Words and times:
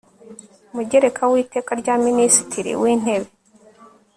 mugereka 0.75 1.21
w 1.31 1.33
Iteka 1.43 1.71
rya 1.81 1.95
Minisitiri 2.05 2.71
w 2.81 2.83
Intebe 2.93 3.29